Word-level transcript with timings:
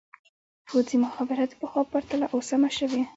پوځي 0.67 0.97
مخابره 1.05 1.43
د 1.47 1.53
پخوا 1.61 1.81
په 1.85 1.89
پرتله 1.91 2.25
اوس 2.33 2.45
سمه 2.51 2.69
شوې. 2.77 3.01